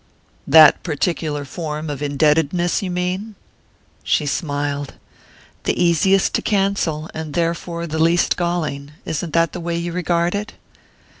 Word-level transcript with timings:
"That 0.47 0.81
particular 0.81 1.45
form 1.45 1.87
of 1.87 2.01
indebtedness, 2.01 2.81
you 2.81 2.89
mean?" 2.89 3.35
She 4.03 4.25
smiled. 4.25 4.95
"The 5.65 5.79
easiest 5.79 6.33
to 6.33 6.41
cancel, 6.41 7.07
and 7.13 7.35
therefore 7.35 7.85
the 7.85 7.99
least 7.99 8.35
galling; 8.35 8.93
isn't 9.05 9.33
that 9.33 9.53
the 9.53 9.59
way 9.61 9.77
you 9.77 9.91
regard 9.91 10.33
it?" 10.33 10.53